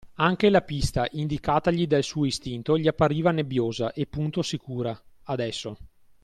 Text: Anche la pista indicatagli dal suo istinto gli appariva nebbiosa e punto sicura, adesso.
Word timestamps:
Anche 0.15 0.49
la 0.49 0.63
pista 0.63 1.07
indicatagli 1.11 1.85
dal 1.85 2.01
suo 2.01 2.25
istinto 2.25 2.75
gli 2.75 2.87
appariva 2.87 3.29
nebbiosa 3.29 3.93
e 3.93 4.07
punto 4.07 4.41
sicura, 4.41 4.99
adesso. 5.25 5.77